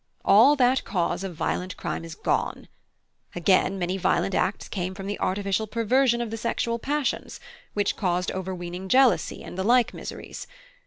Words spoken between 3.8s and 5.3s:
violent acts came from the